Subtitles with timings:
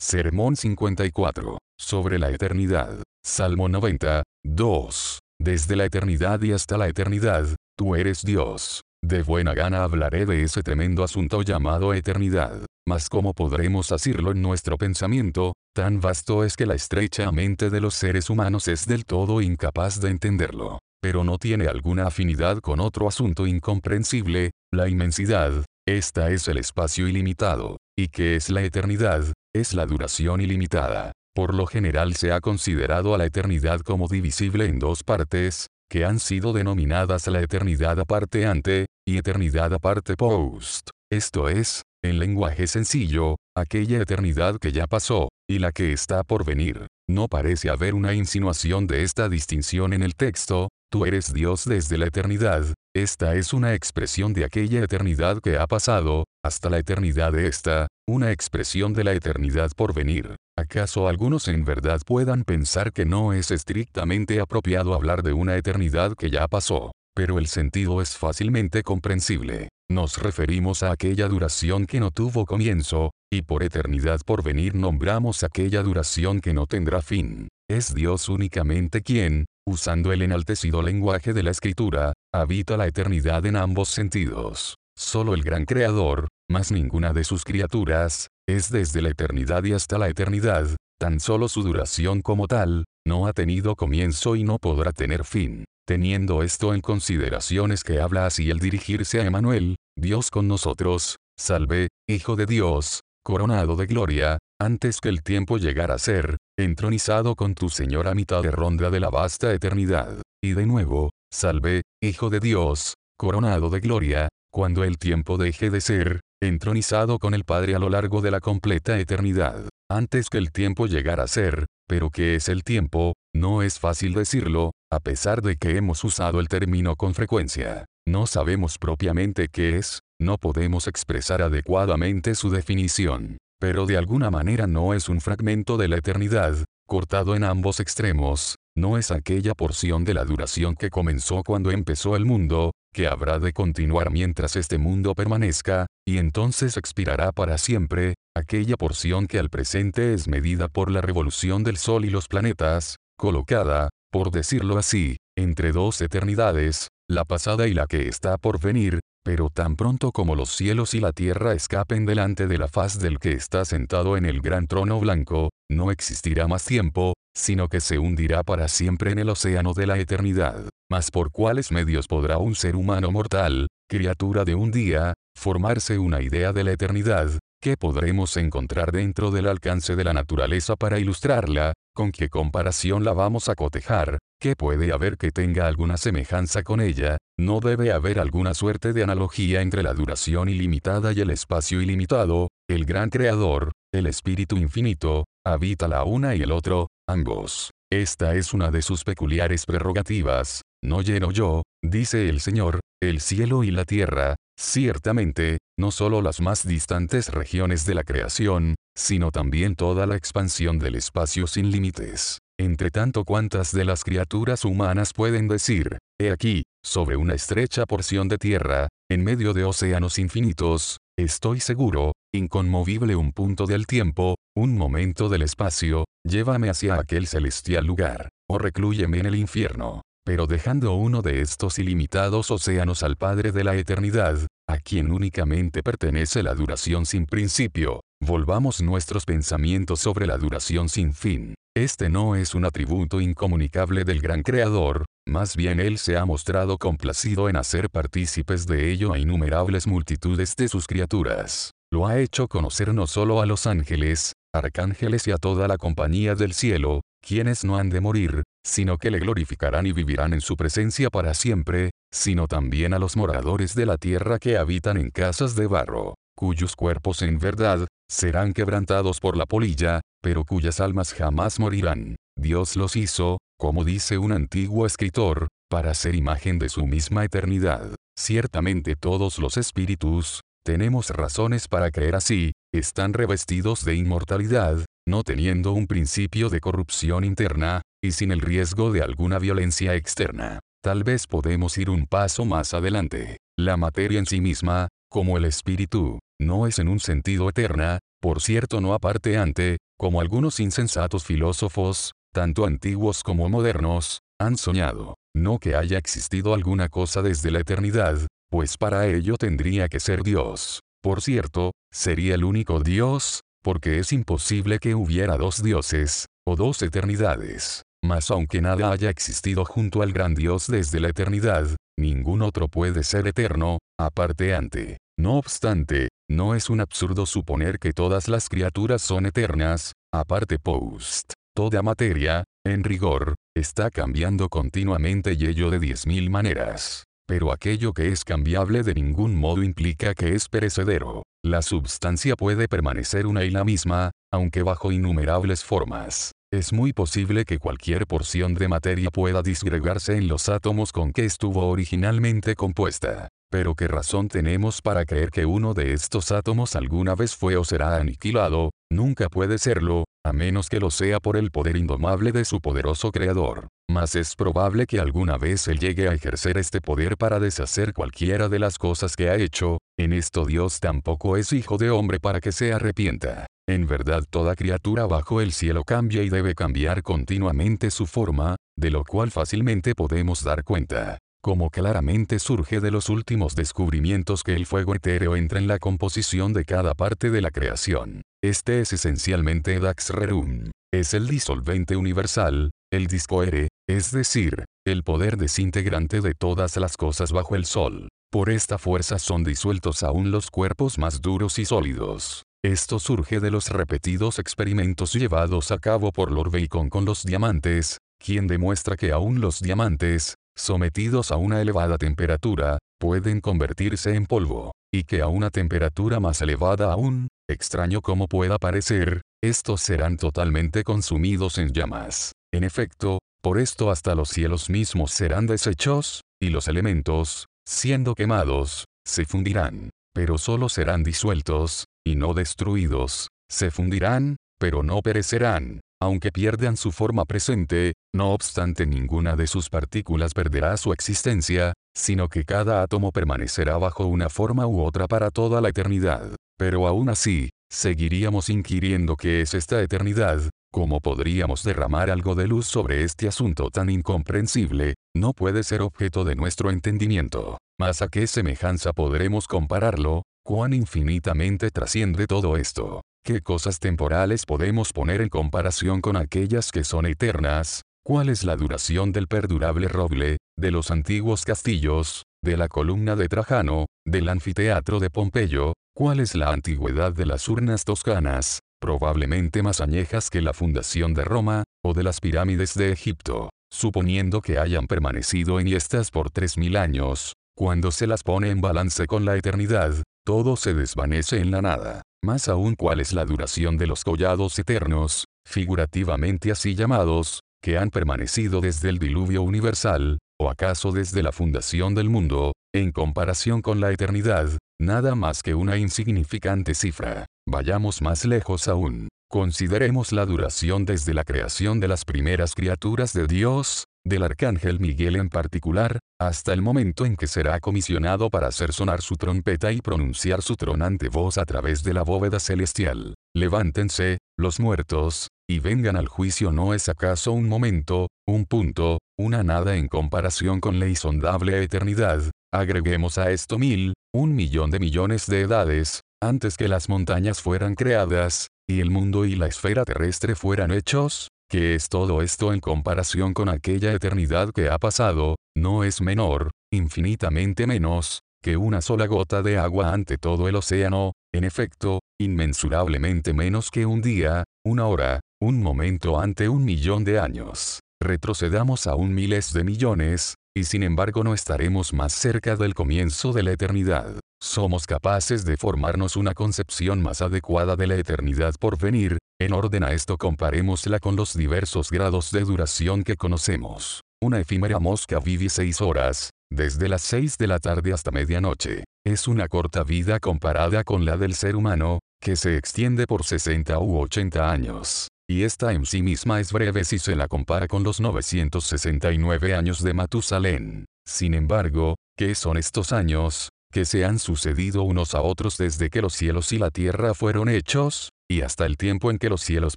[0.00, 1.58] Sermón 54.
[1.76, 3.02] Sobre la eternidad.
[3.24, 4.22] Salmo 90.
[4.44, 5.18] 2.
[5.40, 8.82] Desde la eternidad y hasta la eternidad, tú eres Dios.
[9.04, 12.64] De buena gana hablaré de ese tremendo asunto llamado eternidad.
[12.86, 15.54] Mas ¿cómo podremos asirlo en nuestro pensamiento?
[15.74, 20.00] Tan vasto es que la estrecha mente de los seres humanos es del todo incapaz
[20.00, 20.78] de entenderlo.
[21.02, 25.64] Pero no tiene alguna afinidad con otro asunto incomprensible, la inmensidad.
[25.88, 27.78] Esta es el espacio ilimitado.
[27.96, 29.24] ¿Y qué es la eternidad?
[29.54, 31.12] Es la duración ilimitada.
[31.34, 36.04] Por lo general se ha considerado a la eternidad como divisible en dos partes, que
[36.04, 40.90] han sido denominadas la eternidad aparte ante, y eternidad aparte post.
[41.10, 46.44] Esto es, en lenguaje sencillo, aquella eternidad que ya pasó, y la que está por
[46.44, 46.86] venir.
[47.08, 51.96] No parece haber una insinuación de esta distinción en el texto, tú eres Dios desde
[51.96, 57.32] la eternidad, esta es una expresión de aquella eternidad que ha pasado, hasta la eternidad
[57.32, 60.36] de esta, una expresión de la eternidad por venir.
[60.56, 66.14] ¿Acaso algunos en verdad puedan pensar que no es estrictamente apropiado hablar de una eternidad
[66.14, 66.92] que ya pasó?
[67.14, 69.68] Pero el sentido es fácilmente comprensible.
[69.90, 75.44] Nos referimos a aquella duración que no tuvo comienzo, y por eternidad por venir nombramos
[75.44, 77.48] aquella duración que no tendrá fin.
[77.70, 83.56] Es Dios únicamente quien, usando el enaltecido lenguaje de la escritura, habita la eternidad en
[83.56, 84.76] ambos sentidos.
[84.96, 89.98] Solo el gran Creador, más ninguna de sus criaturas, es desde la eternidad y hasta
[89.98, 94.92] la eternidad, tan solo su duración como tal, no ha tenido comienzo y no podrá
[94.92, 95.64] tener fin.
[95.86, 101.16] Teniendo esto en consideración es que habla así el dirigirse a Emanuel, Dios con nosotros,
[101.38, 107.36] salve, Hijo de Dios, coronado de gloria, antes que el tiempo llegara a ser, entronizado
[107.36, 110.20] con tu Señor a mitad de ronda de la vasta eternidad.
[110.42, 115.80] Y de nuevo, salve, Hijo de Dios, coronado de gloria, cuando el tiempo deje de
[115.80, 119.68] ser, entronizado con el Padre a lo largo de la completa eternidad.
[119.90, 123.14] Antes que el tiempo llegara a ser, pero ¿qué es el tiempo?
[123.34, 127.84] No es fácil decirlo, a pesar de que hemos usado el término con frecuencia.
[128.06, 133.38] No sabemos propiamente qué es, no podemos expresar adecuadamente su definición.
[133.60, 138.56] Pero de alguna manera no es un fragmento de la eternidad, cortado en ambos extremos,
[138.76, 143.40] no es aquella porción de la duración que comenzó cuando empezó el mundo, que habrá
[143.40, 149.50] de continuar mientras este mundo permanezca, y entonces expirará para siempre, aquella porción que al
[149.50, 155.16] presente es medida por la revolución del Sol y los planetas, colocada, por decirlo así,
[155.36, 160.34] entre dos eternidades, la pasada y la que está por venir, pero tan pronto como
[160.34, 164.24] los cielos y la tierra escapen delante de la faz del que está sentado en
[164.24, 169.18] el gran trono blanco, no existirá más tiempo, sino que se hundirá para siempre en
[169.18, 170.70] el océano de la eternidad.
[170.90, 176.22] Mas por cuáles medios podrá un ser humano mortal, criatura de un día, formarse una
[176.22, 181.72] idea de la eternidad, ¿Qué podremos encontrar dentro del alcance de la naturaleza para ilustrarla?
[181.92, 184.18] ¿Con qué comparación la vamos a cotejar?
[184.40, 187.18] ¿Qué puede haber que tenga alguna semejanza con ella?
[187.36, 192.46] ¿No debe haber alguna suerte de analogía entre la duración ilimitada y el espacio ilimitado?
[192.70, 197.72] El gran creador, el espíritu infinito, habita la una y el otro, ambos.
[197.90, 200.62] Esta es una de sus peculiares prerrogativas.
[200.84, 206.40] No lleno yo, dice el Señor, el cielo y la tierra, ciertamente, no solo las
[206.40, 212.38] más distantes regiones de la creación, sino también toda la expansión del espacio sin límites.
[212.60, 218.26] Entre tanto cuantas de las criaturas humanas pueden decir, he aquí, sobre una estrecha porción
[218.26, 224.76] de tierra, en medio de océanos infinitos, estoy seguro, inconmovible un punto del tiempo, un
[224.76, 230.92] momento del espacio, llévame hacia aquel celestial lugar, o reclúyeme en el infierno pero dejando
[230.92, 234.36] uno de estos ilimitados océanos al Padre de la eternidad,
[234.68, 241.14] a quien únicamente pertenece la duración sin principio, volvamos nuestros pensamientos sobre la duración sin
[241.14, 241.54] fin.
[241.78, 246.76] Este no es un atributo incomunicable del gran Creador, más bien Él se ha mostrado
[246.76, 251.70] complacido en hacer partícipes de ello a innumerables multitudes de sus criaturas.
[251.92, 256.34] Lo ha hecho conocer no solo a los ángeles, arcángeles y a toda la compañía
[256.34, 260.56] del cielo, quienes no han de morir, sino que le glorificarán y vivirán en su
[260.56, 265.54] presencia para siempre, sino también a los moradores de la tierra que habitan en casas
[265.54, 271.60] de barro, cuyos cuerpos en verdad, serán quebrantados por la polilla, pero cuyas almas jamás
[271.60, 272.16] morirán.
[272.36, 277.94] Dios los hizo, como dice un antiguo escritor, para ser imagen de su misma eternidad.
[278.18, 285.72] Ciertamente todos los espíritus, tenemos razones para creer así, están revestidos de inmortalidad, no teniendo
[285.72, 290.60] un principio de corrupción interna, y sin el riesgo de alguna violencia externa.
[290.82, 293.38] Tal vez podemos ir un paso más adelante.
[293.58, 298.40] La materia en sí misma, como el espíritu, no es en un sentido eterna, por
[298.40, 305.58] cierto no aparte ante, como algunos insensatos filósofos, tanto antiguos como modernos, han soñado, no
[305.58, 308.18] que haya existido alguna cosa desde la eternidad,
[308.50, 310.80] pues para ello tendría que ser Dios.
[311.02, 316.82] Por cierto, sería el único Dios, porque es imposible que hubiera dos dioses, o dos
[316.82, 317.82] eternidades.
[318.04, 323.02] Mas aunque nada haya existido junto al gran Dios desde la eternidad, ningún otro puede
[323.02, 324.98] ser eterno, aparte ante.
[325.18, 331.32] No obstante, no es un absurdo suponer que todas las criaturas son eternas, aparte post.
[331.54, 337.04] Toda materia, en rigor, está cambiando continuamente y ello de 10.000 maneras.
[337.26, 341.24] Pero aquello que es cambiable de ningún modo implica que es perecedero.
[341.44, 346.32] La substancia puede permanecer una y la misma, aunque bajo innumerables formas.
[346.50, 351.26] Es muy posible que cualquier porción de materia pueda disgregarse en los átomos con que
[351.26, 353.28] estuvo originalmente compuesta.
[353.50, 357.64] Pero ¿qué razón tenemos para creer que uno de estos átomos alguna vez fue o
[357.64, 358.72] será aniquilado?
[358.92, 363.10] Nunca puede serlo, a menos que lo sea por el poder indomable de su poderoso
[363.10, 363.68] creador.
[363.90, 368.50] Mas es probable que alguna vez él llegue a ejercer este poder para deshacer cualquiera
[368.50, 372.40] de las cosas que ha hecho, en esto Dios tampoco es hijo de hombre para
[372.40, 373.46] que se arrepienta.
[373.66, 378.90] En verdad toda criatura bajo el cielo cambia y debe cambiar continuamente su forma, de
[378.90, 381.18] lo cual fácilmente podemos dar cuenta.
[381.42, 386.52] Como claramente surge de los últimos descubrimientos que el fuego etéreo entra en la composición
[386.52, 388.22] de cada parte de la creación.
[388.42, 390.70] Este es esencialmente Dax Rerum.
[390.92, 397.30] Es el disolvente universal, el discoere, es decir, el poder desintegrante de todas las cosas
[397.30, 398.08] bajo el sol.
[398.32, 402.42] Por esta fuerza son disueltos aún los cuerpos más duros y sólidos.
[402.64, 407.98] Esto surge de los repetidos experimentos llevados a cabo por Lord Bacon con los diamantes,
[408.18, 414.72] quien demuestra que aún los diamantes, sometidos a una elevada temperatura, pueden convertirse en polvo,
[414.92, 420.82] y que a una temperatura más elevada aún, extraño como pueda parecer, estos serán totalmente
[420.84, 422.32] consumidos en llamas.
[422.52, 428.86] En efecto, por esto hasta los cielos mismos serán deshechos, y los elementos, siendo quemados,
[429.06, 436.32] se fundirán, pero solo serán disueltos, y no destruidos, se fundirán, pero no perecerán, aunque
[436.32, 442.44] pierdan su forma presente, no obstante ninguna de sus partículas perderá su existencia, sino que
[442.44, 446.36] cada átomo permanecerá bajo una forma u otra para toda la eternidad.
[446.56, 452.66] Pero aún así, seguiríamos inquiriendo qué es esta eternidad, ¿Cómo podríamos derramar algo de luz
[452.66, 454.94] sobre este asunto tan incomprensible?
[455.16, 457.56] No puede ser objeto de nuestro entendimiento.
[457.80, 463.00] Mas a qué semejanza podremos compararlo, cuán infinitamente trasciende todo esto.
[463.28, 467.82] ¿Qué cosas temporales podemos poner en comparación con aquellas que son eternas?
[468.02, 473.28] ¿Cuál es la duración del perdurable roble, de los antiguos castillos, de la columna de
[473.28, 475.74] Trajano, del anfiteatro de Pompeyo?
[475.94, 481.24] ¿Cuál es la antigüedad de las urnas toscanas, probablemente más añejas que la fundación de
[481.24, 483.50] Roma, o de las pirámides de Egipto?
[483.70, 488.62] Suponiendo que hayan permanecido en estas por tres mil años, cuando se las pone en
[488.62, 492.07] balance con la eternidad, todo se desvanece en la nada.
[492.22, 497.90] Más aún cuál es la duración de los collados eternos, figurativamente así llamados, que han
[497.90, 503.80] permanecido desde el diluvio universal, o acaso desde la fundación del mundo, en comparación con
[503.80, 504.50] la eternidad,
[504.80, 507.26] nada más que una insignificante cifra.
[507.48, 509.08] Vayamos más lejos aún.
[509.30, 515.16] Consideremos la duración desde la creación de las primeras criaturas de Dios, del arcángel Miguel
[515.16, 519.80] en particular, hasta el momento en que será comisionado para hacer sonar su trompeta y
[519.80, 523.14] pronunciar su tronante voz a través de la bóveda celestial.
[523.34, 529.42] Levántense, los muertos, y vengan al juicio no es acaso un momento, un punto, una
[529.42, 535.26] nada en comparación con la insondable eternidad, agreguemos a esto mil, un millón de millones
[535.26, 540.34] de edades, antes que las montañas fueran creadas, y el mundo y la esfera terrestre
[540.34, 545.36] fueran hechos, ¿Qué es todo esto en comparación con aquella eternidad que ha pasado?
[545.56, 551.12] No es menor, infinitamente menos, que una sola gota de agua ante todo el océano,
[551.32, 557.18] en efecto, inmensurablemente menos que un día, una hora, un momento ante un millón de
[557.18, 557.80] años.
[557.98, 563.42] Retrocedamos aún miles de millones, y sin embargo no estaremos más cerca del comienzo de
[563.42, 564.20] la eternidad.
[564.40, 569.84] Somos capaces de formarnos una concepción más adecuada de la eternidad por venir, en orden
[569.84, 574.00] a esto comparémosla con los diversos grados de duración que conocemos.
[574.20, 578.84] Una efímera mosca vive seis horas, desde las seis de la tarde hasta medianoche.
[579.06, 583.78] Es una corta vida comparada con la del ser humano, que se extiende por 60
[583.78, 585.08] u 80 años.
[585.30, 589.82] Y esta en sí misma es breve si se la compara con los 969 años
[589.82, 590.86] de Matusalén.
[591.06, 593.50] Sin embargo, ¿qué son estos años?
[593.70, 597.48] que se han sucedido unos a otros desde que los cielos y la tierra fueron
[597.48, 599.76] hechos, y hasta el tiempo en que los cielos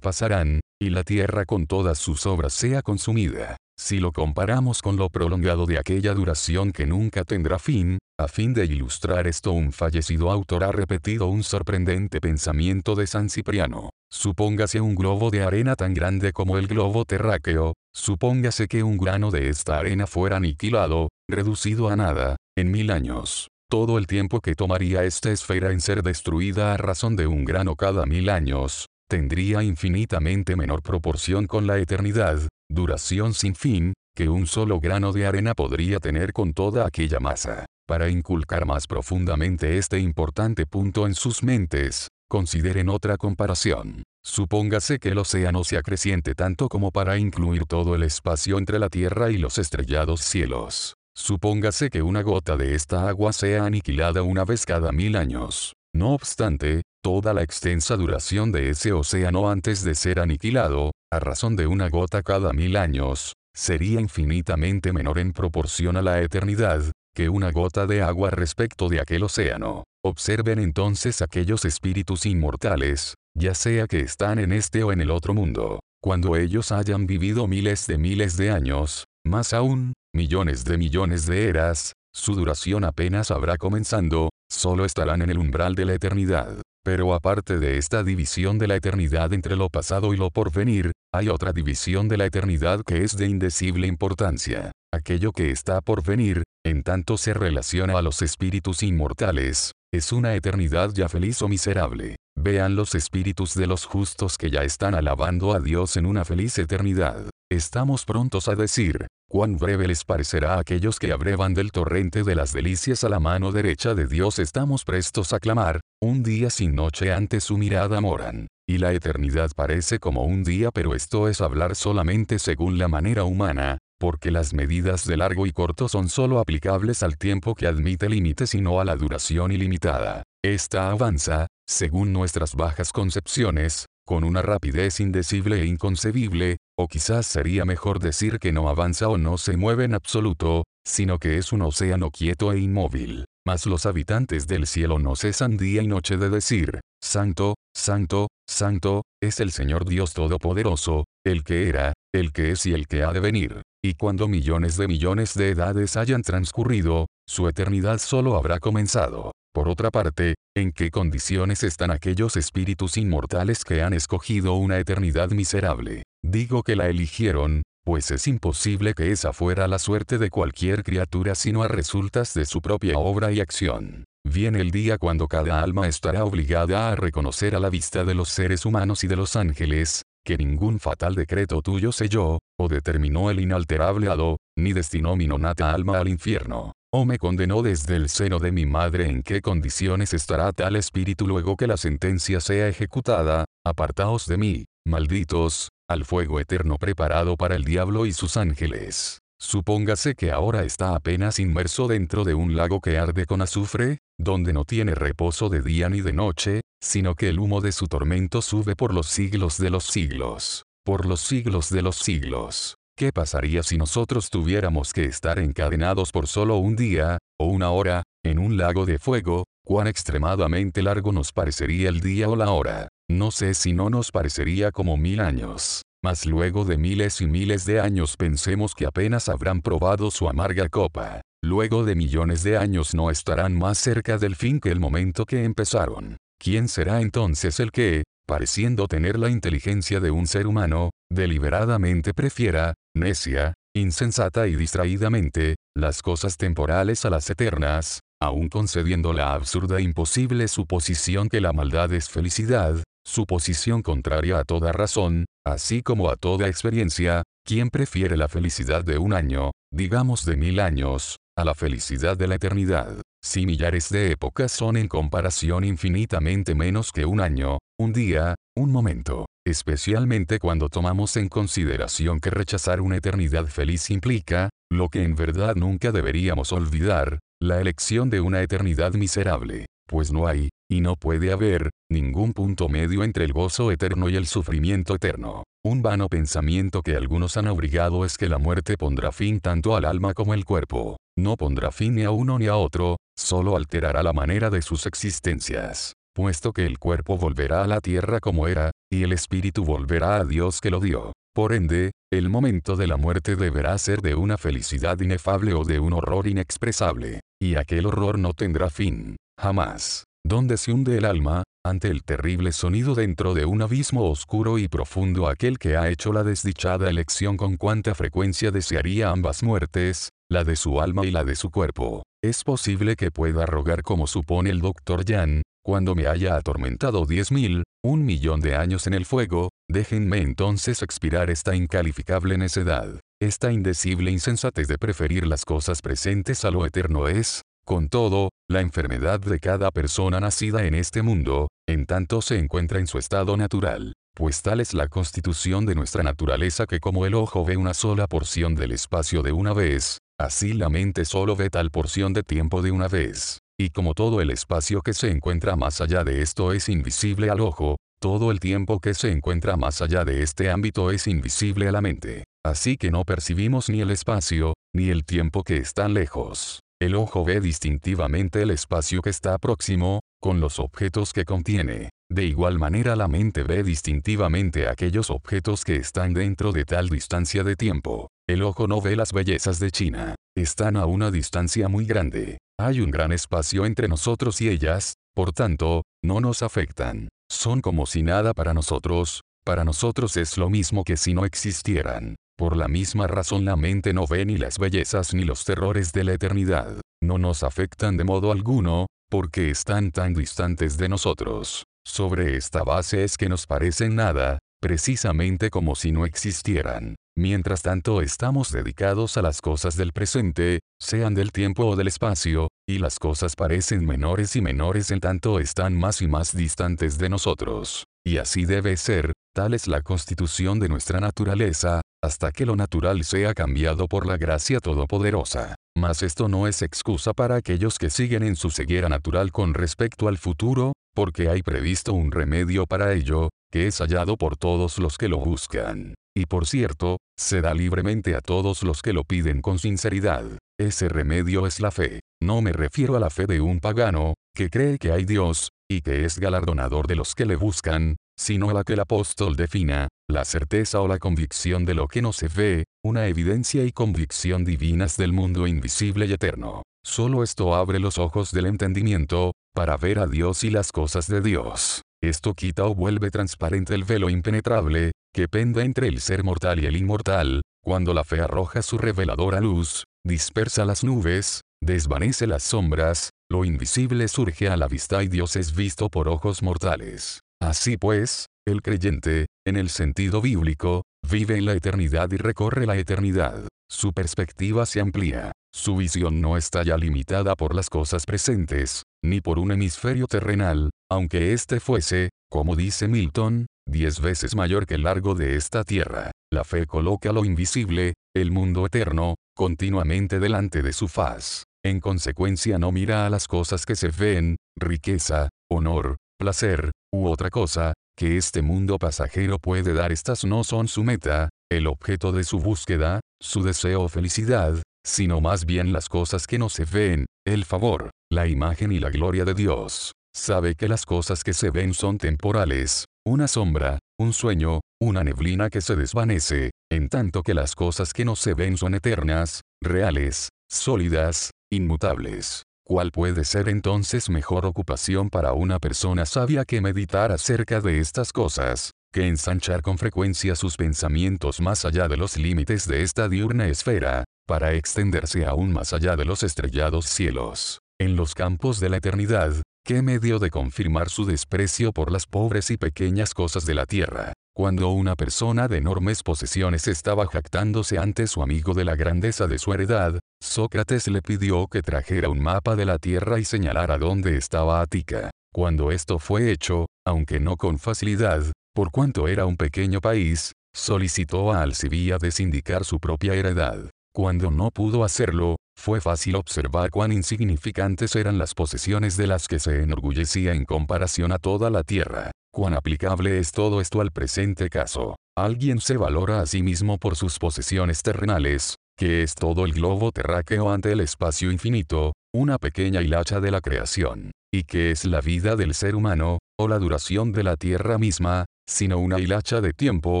[0.00, 3.56] pasarán, y la tierra con todas sus obras sea consumida.
[3.78, 8.54] Si lo comparamos con lo prolongado de aquella duración que nunca tendrá fin, a fin
[8.54, 13.90] de ilustrar esto un fallecido autor ha repetido un sorprendente pensamiento de San Cipriano.
[14.12, 19.30] Supóngase un globo de arena tan grande como el globo terráqueo, supóngase que un grano
[19.30, 23.48] de esta arena fuera aniquilado, reducido a nada, en mil años.
[23.68, 27.74] Todo el tiempo que tomaría esta esfera en ser destruida a razón de un grano
[27.74, 32.38] cada mil años, tendría infinitamente menor proporción con la eternidad,
[32.70, 37.66] duración sin fin, que un solo grano de arena podría tener con toda aquella masa.
[37.86, 44.04] Para inculcar más profundamente este importante punto en sus mentes, consideren otra comparación.
[44.24, 48.88] Supóngase que el océano se acreciente tanto como para incluir todo el espacio entre la
[48.88, 50.94] Tierra y los estrellados cielos.
[51.14, 55.74] Supóngase que una gota de esta agua sea aniquilada una vez cada mil años.
[55.94, 61.56] No obstante, toda la extensa duración de ese océano antes de ser aniquilado, a razón
[61.56, 67.28] de una gota cada mil años, sería infinitamente menor en proporción a la eternidad, que
[67.28, 69.84] una gota de agua respecto de aquel océano.
[70.04, 75.34] Observen entonces aquellos espíritus inmortales, ya sea que están en este o en el otro
[75.34, 81.26] mundo, cuando ellos hayan vivido miles de miles de años, más aún, millones de millones
[81.26, 86.60] de eras, su duración apenas habrá comenzando, solo estarán en el umbral de la eternidad.
[86.84, 91.28] Pero aparte de esta división de la eternidad entre lo pasado y lo porvenir, hay
[91.28, 94.72] otra división de la eternidad que es de indecible importancia.
[94.92, 100.34] Aquello que está por venir, en tanto se relaciona a los espíritus inmortales, es una
[100.34, 102.16] eternidad ya feliz o miserable.
[102.34, 106.56] Vean los espíritus de los justos que ya están alabando a Dios en una feliz
[106.58, 107.28] eternidad.
[107.50, 112.34] Estamos prontos a decir, cuán breve les parecerá a aquellos que abrevan del torrente de
[112.34, 116.74] las delicias a la mano derecha de Dios estamos prestos a clamar, un día sin
[116.74, 118.46] noche ante su mirada moran.
[118.66, 123.24] Y la eternidad parece como un día pero esto es hablar solamente según la manera
[123.24, 128.08] humana, porque las medidas de largo y corto son solo aplicables al tiempo que admite
[128.08, 130.24] límites y no a la duración ilimitada.
[130.44, 137.64] Esta avanza, según nuestras bajas concepciones, con una rapidez indecible e inconcebible, o quizás sería
[137.64, 141.62] mejor decir que no avanza o no se mueve en absoluto, sino que es un
[141.62, 143.26] océano quieto e inmóvil.
[143.46, 149.02] Mas los habitantes del cielo no cesan día y noche de decir, Santo, Santo, Santo,
[149.22, 153.12] es el Señor Dios Todopoderoso, el que era, el que es y el que ha
[153.12, 153.61] de venir.
[153.84, 159.32] Y cuando millones de millones de edades hayan transcurrido, su eternidad solo habrá comenzado.
[159.52, 165.32] Por otra parte, ¿en qué condiciones están aquellos espíritus inmortales que han escogido una eternidad
[165.32, 166.04] miserable?
[166.24, 171.34] Digo que la eligieron, pues es imposible que esa fuera la suerte de cualquier criatura
[171.34, 174.04] sino a resultas de su propia obra y acción.
[174.24, 178.28] Viene el día cuando cada alma estará obligada a reconocer a la vista de los
[178.28, 184.08] seres humanos y de los ángeles, que ningún fatal decreto tuyo selló, determinó el inalterable
[184.08, 188.52] hado, ni destinó mi nonata alma al infierno o me condenó desde el seno de
[188.52, 194.26] mi madre en qué condiciones estará tal espíritu luego que la sentencia sea ejecutada, apartaos
[194.26, 199.20] de mí, malditos, al fuego eterno preparado para el diablo y sus ángeles.
[199.40, 204.52] Supóngase que ahora está apenas inmerso dentro de un lago que arde con azufre, donde
[204.52, 208.42] no tiene reposo de día ni de noche, sino que el humo de su tormento
[208.42, 212.76] sube por los siglos de los siglos, por los siglos de los siglos.
[212.96, 218.02] ¿Qué pasaría si nosotros tuviéramos que estar encadenados por solo un día, o una hora,
[218.24, 219.44] en un lago de fuego?
[219.64, 222.88] ¿Cuán extremadamente largo nos parecería el día o la hora?
[223.08, 225.82] No sé si no nos parecería como mil años.
[226.04, 230.68] Mas luego de miles y miles de años pensemos que apenas habrán probado su amarga
[230.68, 231.20] copa.
[231.44, 235.44] Luego de millones de años no estarán más cerca del fin que el momento que
[235.44, 236.16] empezaron.
[236.38, 242.74] ¿Quién será entonces el que, pareciendo tener la inteligencia de un ser humano, deliberadamente prefiera,
[242.94, 249.82] necia, insensata y distraídamente, las cosas temporales a las eternas, aun concediendo la absurda e
[249.82, 256.16] imposible suposición que la maldad es felicidad, suposición contraria a toda razón, así como a
[256.16, 261.54] toda experiencia, quien prefiere la felicidad de un año, digamos de mil años, a la
[261.54, 263.00] felicidad de la eternidad.
[263.24, 268.70] Si millares de épocas son en comparación infinitamente menos que un año, un día, un
[268.70, 275.14] momento, especialmente cuando tomamos en consideración que rechazar una eternidad feliz implica, lo que en
[275.14, 280.96] verdad nunca deberíamos olvidar, la elección de una eternidad miserable, pues no hay, y no
[280.96, 285.44] puede haber, ningún punto medio entre el gozo eterno y el sufrimiento eterno.
[285.62, 289.84] Un vano pensamiento que algunos han abrigado es que la muerte pondrá fin tanto al
[289.84, 290.96] alma como al cuerpo.
[291.18, 294.86] no pondrá fin ni a uno ni a otro, solo alterará la manera de sus
[294.86, 300.16] existencias, puesto que el cuerpo volverá a la tierra como era, y el espíritu volverá
[300.16, 301.12] a Dios que lo dio.
[301.34, 305.80] Por ende, el momento de la muerte deberá ser de una felicidad inefable o de
[305.80, 310.04] un horror inexpresable, y aquel horror no tendrá fin, jamás.
[310.24, 314.68] Donde se hunde el alma, ante el terrible sonido dentro de un abismo oscuro y
[314.68, 320.44] profundo aquel que ha hecho la desdichada elección con cuánta frecuencia desearía ambas muertes, la
[320.44, 322.02] de su alma y la de su cuerpo.
[322.22, 327.30] Es posible que pueda rogar como supone el doctor Jan, cuando me haya atormentado diez
[327.30, 333.00] mil, un millón de años en el fuego, déjenme entonces expirar esta incalificable necedad.
[333.20, 338.60] Esta indecible insensatez de preferir las cosas presentes a lo eterno es, con todo, la
[338.60, 343.36] enfermedad de cada persona nacida en este mundo, en tanto se encuentra en su estado
[343.36, 347.74] natural, pues tal es la constitución de nuestra naturaleza que como el ojo ve una
[347.74, 352.22] sola porción del espacio de una vez, así la mente solo ve tal porción de
[352.22, 353.38] tiempo de una vez.
[353.58, 357.40] Y como todo el espacio que se encuentra más allá de esto es invisible al
[357.40, 361.72] ojo, todo el tiempo que se encuentra más allá de este ámbito es invisible a
[361.72, 362.24] la mente.
[362.44, 366.58] Así que no percibimos ni el espacio, ni el tiempo que están lejos.
[366.82, 371.90] El ojo ve distintivamente el espacio que está próximo, con los objetos que contiene.
[372.10, 377.44] De igual manera la mente ve distintivamente aquellos objetos que están dentro de tal distancia
[377.44, 378.08] de tiempo.
[378.28, 380.16] El ojo no ve las bellezas de China.
[380.36, 382.38] Están a una distancia muy grande.
[382.58, 387.10] Hay un gran espacio entre nosotros y ellas, por tanto, no nos afectan.
[387.30, 392.16] Son como si nada para nosotros, para nosotros es lo mismo que si no existieran.
[392.42, 396.02] Por la misma razón la mente no ve ni las bellezas ni los terrores de
[396.02, 396.80] la eternidad.
[397.00, 401.62] No nos afectan de modo alguno, porque están tan distantes de nosotros.
[401.86, 406.96] Sobre esta base es que nos parecen nada, precisamente como si no existieran.
[407.16, 412.48] Mientras tanto estamos dedicados a las cosas del presente, sean del tiempo o del espacio,
[412.68, 417.08] y las cosas parecen menores y menores en tanto están más y más distantes de
[417.08, 417.84] nosotros.
[418.04, 423.04] Y así debe ser, tal es la constitución de nuestra naturaleza, hasta que lo natural
[423.04, 425.54] sea cambiado por la gracia todopoderosa.
[425.76, 430.08] Mas esto no es excusa para aquellos que siguen en su ceguera natural con respecto
[430.08, 434.98] al futuro, porque hay previsto un remedio para ello, que es hallado por todos los
[434.98, 435.94] que lo buscan.
[436.14, 440.24] Y por cierto, se da libremente a todos los que lo piden con sinceridad.
[440.58, 442.00] Ese remedio es la fe.
[442.22, 445.80] No me refiero a la fe de un pagano, que cree que hay Dios, y
[445.80, 449.88] que es galardonador de los que le buscan, sino a la que el apóstol defina,
[450.08, 454.44] la certeza o la convicción de lo que no se ve, una evidencia y convicción
[454.44, 456.62] divinas del mundo invisible y eterno.
[456.84, 461.20] Solo esto abre los ojos del entendimiento, para ver a Dios y las cosas de
[461.20, 461.82] Dios.
[462.02, 466.66] Esto quita o vuelve transparente el velo impenetrable, que pende entre el ser mortal y
[466.66, 473.10] el inmortal, cuando la fe arroja su reveladora luz, dispersa las nubes, desvanece las sombras,
[473.30, 477.20] lo invisible surge a la vista y Dios es visto por ojos mortales.
[477.40, 482.76] Así pues, el creyente, en el sentido bíblico, vive en la eternidad y recorre la
[482.76, 483.48] eternidad.
[483.70, 485.32] Su perspectiva se amplía.
[485.54, 490.70] Su visión no está ya limitada por las cosas presentes, ni por un hemisferio terrenal,
[490.90, 496.10] aunque éste fuese, como dice Milton, diez veces mayor que el largo de esta tierra.
[496.32, 501.44] La fe coloca lo invisible, el mundo eterno, continuamente delante de su faz.
[501.64, 507.30] En consecuencia no mira a las cosas que se ven, riqueza, honor, placer, u otra
[507.30, 509.92] cosa, que este mundo pasajero puede dar.
[509.92, 515.20] Estas no son su meta, el objeto de su búsqueda, su deseo o felicidad, sino
[515.20, 519.24] más bien las cosas que no se ven, el favor, la imagen y la gloria
[519.24, 519.92] de Dios.
[520.14, 525.50] Sabe que las cosas que se ven son temporales, una sombra, un sueño, una neblina
[525.50, 530.28] que se desvanece, en tanto que las cosas que no se ven son eternas, reales,
[530.48, 532.44] sólidas, inmutables.
[532.64, 538.12] ¿Cuál puede ser entonces mejor ocupación para una persona sabia que meditar acerca de estas
[538.12, 543.48] cosas, que ensanchar con frecuencia sus pensamientos más allá de los límites de esta diurna
[543.48, 547.58] esfera, para extenderse aún más allá de los estrellados cielos?
[547.80, 549.34] En los campos de la eternidad,
[549.72, 554.12] ¿qué medio de confirmar su desprecio por las pobres y pequeñas cosas de la tierra?
[554.34, 559.38] Cuando una persona de enormes posesiones estaba jactándose ante su amigo de la grandeza de
[559.38, 564.18] su heredad, Sócrates le pidió que trajera un mapa de la tierra y señalara dónde
[564.18, 565.10] estaba Ática.
[565.32, 571.32] Cuando esto fue hecho, aunque no con facilidad, por cuanto era un pequeño país, solicitó
[571.32, 573.70] a Alcibíades indicar su propia heredad.
[573.94, 579.38] Cuando no pudo hacerlo, fue fácil observar cuán insignificantes eran las posesiones de las que
[579.38, 582.10] se enorgullecía en comparación a toda la tierra.
[582.32, 584.96] Cuán aplicable es todo esto al presente caso.
[585.14, 589.92] Alguien se valora a sí mismo por sus posesiones terrenales, que es todo el globo
[589.92, 595.02] terráqueo ante el espacio infinito, una pequeña hilacha de la creación, y que es la
[595.02, 599.52] vida del ser humano, o la duración de la Tierra misma, sino una hilacha de
[599.52, 600.00] tiempo,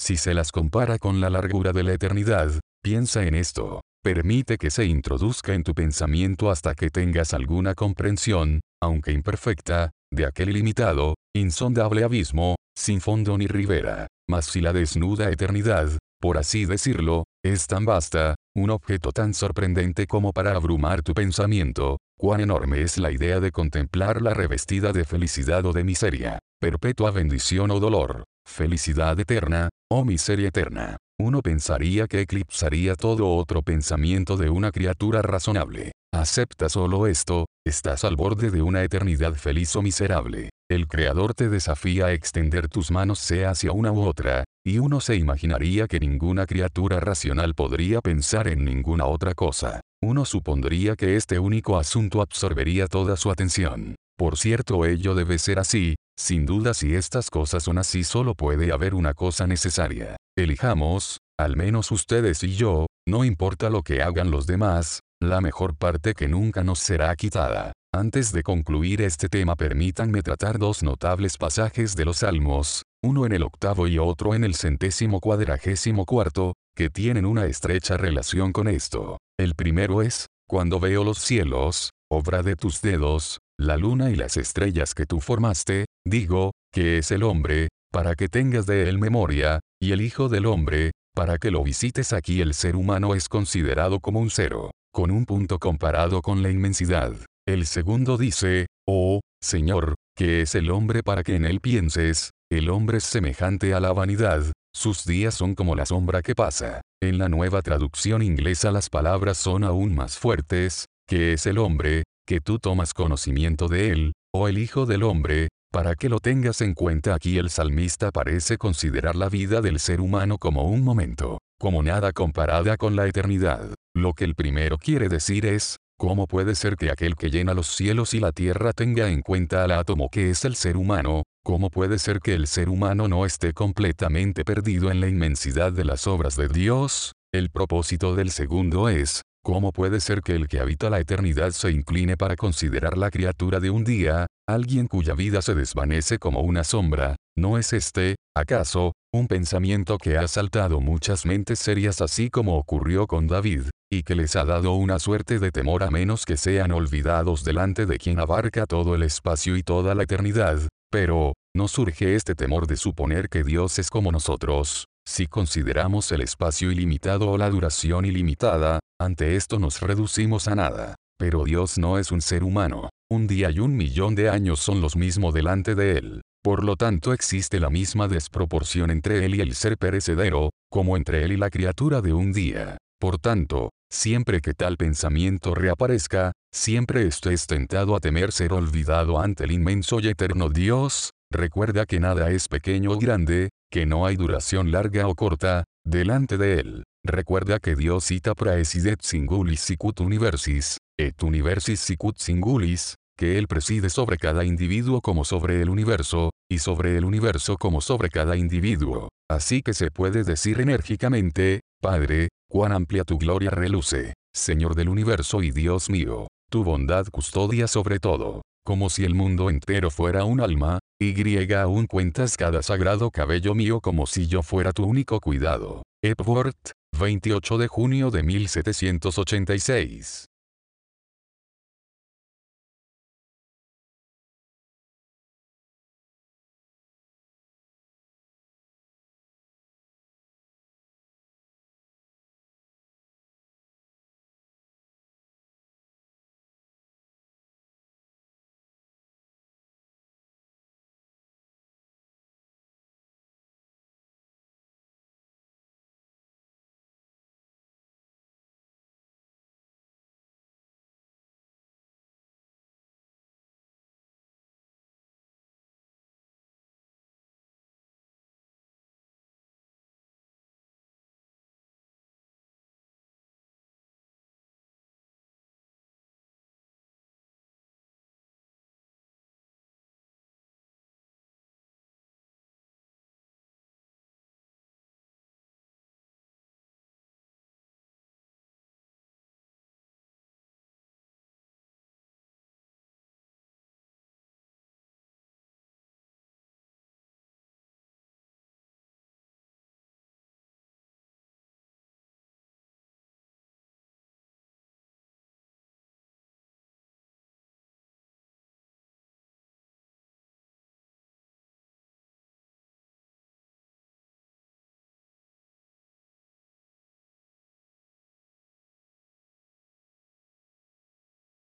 [0.00, 2.50] si se las compara con la largura de la eternidad,
[2.82, 3.80] piensa en esto.
[4.02, 10.24] Permite que se introduzca en tu pensamiento hasta que tengas alguna comprensión, aunque imperfecta, de
[10.24, 14.06] aquel ilimitado, insondable abismo, sin fondo ni ribera.
[14.28, 20.06] Mas si la desnuda eternidad, por así decirlo, es tan vasta, un objeto tan sorprendente
[20.06, 25.64] como para abrumar tu pensamiento, cuán enorme es la idea de contemplarla revestida de felicidad
[25.66, 30.96] o de miseria, perpetua bendición o dolor, felicidad eterna, o miseria eterna.
[31.20, 35.90] Uno pensaría que eclipsaría todo otro pensamiento de una criatura razonable.
[36.14, 40.50] Acepta solo esto, estás al borde de una eternidad feliz o miserable.
[40.70, 45.00] El Creador te desafía a extender tus manos sea hacia una u otra, y uno
[45.00, 49.80] se imaginaría que ninguna criatura racional podría pensar en ninguna otra cosa.
[50.00, 53.96] Uno supondría que este único asunto absorbería toda su atención.
[54.16, 58.72] Por cierto, ello debe ser así, sin duda si estas cosas son así solo puede
[58.72, 60.16] haber una cosa necesaria.
[60.38, 65.76] Elijamos, al menos ustedes y yo, no importa lo que hagan los demás, la mejor
[65.76, 67.72] parte que nunca nos será quitada.
[67.92, 73.32] Antes de concluir este tema permítanme tratar dos notables pasajes de los Salmos, uno en
[73.32, 78.68] el octavo y otro en el centésimo cuadragésimo cuarto, que tienen una estrecha relación con
[78.68, 79.18] esto.
[79.40, 84.36] El primero es, cuando veo los cielos, obra de tus dedos, la luna y las
[84.36, 89.58] estrellas que tú formaste, digo, que es el hombre, para que tengas de él memoria,
[89.80, 94.00] y el Hijo del Hombre, para que lo visites aquí el ser humano es considerado
[94.00, 97.12] como un cero, con un punto comparado con la inmensidad.
[97.46, 102.70] El segundo dice, oh, Señor, que es el hombre para que en él pienses, el
[102.70, 106.80] hombre es semejante a la vanidad, sus días son como la sombra que pasa.
[107.02, 112.02] En la nueva traducción inglesa las palabras son aún más fuertes, que es el hombre,
[112.26, 116.60] que tú tomas conocimiento de él, o el Hijo del Hombre, para que lo tengas
[116.60, 121.38] en cuenta aquí el salmista parece considerar la vida del ser humano como un momento,
[121.58, 123.74] como nada comparada con la eternidad.
[123.94, 127.66] Lo que el primero quiere decir es, ¿Cómo puede ser que aquel que llena los
[127.66, 131.24] cielos y la tierra tenga en cuenta al átomo que es el ser humano?
[131.42, 135.84] ¿Cómo puede ser que el ser humano no esté completamente perdido en la inmensidad de
[135.84, 137.14] las obras de Dios?
[137.32, 141.70] El propósito del segundo es, ¿cómo puede ser que el que habita la eternidad se
[141.70, 146.64] incline para considerar la criatura de un día, alguien cuya vida se desvanece como una
[146.64, 147.16] sombra?
[147.34, 153.06] ¿No es este, acaso, un pensamiento que ha asaltado muchas mentes serias así como ocurrió
[153.06, 153.62] con David?
[153.90, 157.86] y que les ha dado una suerte de temor a menos que sean olvidados delante
[157.86, 162.66] de quien abarca todo el espacio y toda la eternidad, pero, ¿no surge este temor
[162.66, 164.84] de suponer que Dios es como nosotros?
[165.08, 170.96] Si consideramos el espacio ilimitado o la duración ilimitada, ante esto nos reducimos a nada.
[171.18, 172.90] Pero Dios no es un ser humano.
[173.10, 176.20] Un día y un millón de años son los mismos delante de Él.
[176.44, 181.24] Por lo tanto existe la misma desproporción entre Él y el ser perecedero, como entre
[181.24, 182.76] Él y la criatura de un día.
[183.00, 189.44] Por tanto, Siempre que tal pensamiento reaparezca, siempre estés tentado a temer ser olvidado ante
[189.44, 194.16] el inmenso y eterno Dios, recuerda que nada es pequeño o grande, que no hay
[194.16, 196.84] duración larga o corta, delante de él.
[197.04, 203.90] Recuerda que Dios cita praesidet singulis sicut universis, et universis sicut singulis, que Él preside
[203.90, 209.08] sobre cada individuo como sobre el universo, y sobre el universo como sobre cada individuo.
[209.30, 215.42] Así que se puede decir enérgicamente, Padre, Cuán amplia tu gloria reluce, Señor del universo
[215.42, 220.42] y Dios mío, tu bondad custodia sobre todo, como si el mundo entero fuera un
[220.42, 225.84] alma, y aún cuentas cada sagrado cabello mío como si yo fuera tu único cuidado.
[226.04, 230.27] Epworth, 28 de junio de 1786.